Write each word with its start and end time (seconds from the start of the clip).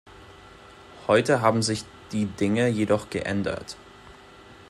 Heute 1.05 1.41
haben 1.41 1.61
sich 1.61 1.85
die 2.11 2.25
Dinge 2.25 2.67
jedoch 2.69 3.11
geändert. 3.11 3.77